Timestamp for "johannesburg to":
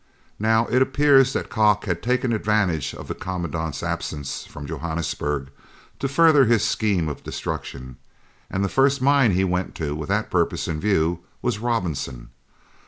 4.65-6.07